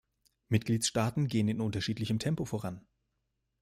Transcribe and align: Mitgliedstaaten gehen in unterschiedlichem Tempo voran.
Mitgliedstaaten 0.47 1.27
gehen 1.27 1.47
in 1.47 1.61
unterschiedlichem 1.61 2.17
Tempo 2.17 2.43
voran. 2.45 2.87